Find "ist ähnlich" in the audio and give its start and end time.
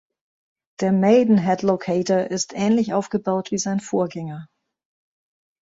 2.31-2.91